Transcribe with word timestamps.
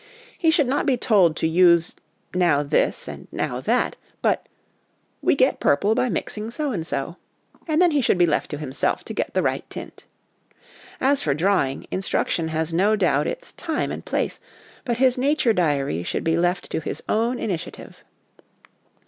He 0.35 0.49
should 0.49 0.65
not 0.65 0.87
be 0.87 0.97
told 0.97 1.35
to 1.37 1.47
use 1.47 1.95
now 2.33 2.63
this 2.63 3.07
and 3.07 3.27
now 3.31 3.61
that, 3.61 3.97
but,' 4.23 4.49
we 5.21 5.35
get 5.35 5.59
purple 5.59 5.93
by 5.93 6.09
mixing 6.09 6.49
so 6.49 6.71
and 6.71 6.87
so,' 6.87 7.17
and 7.67 7.79
then 7.79 7.91
he 7.91 8.01
should 8.01 8.17
be 8.17 8.25
left 8.25 8.49
to 8.49 8.57
himself 8.57 9.03
to 9.05 9.13
get 9.13 9.35
the 9.35 9.43
right 9.43 9.63
tint. 9.69 10.07
As 10.99 11.21
for 11.21 11.35
drawing, 11.35 11.85
instruction 11.91 12.47
has 12.47 12.73
no 12.73 12.95
doubt 12.95 13.27
its 13.27 13.51
time 13.51 13.91
and 13.91 14.03
place; 14.03 14.39
but 14.85 14.97
his 14.97 15.19
nature 15.19 15.53
diary 15.53 16.01
should 16.01 16.23
be 16.23 16.35
left 16.35 16.71
to 16.71 16.79
his 16.79 17.03
own 17.07 17.37
initiative. 17.37 18.03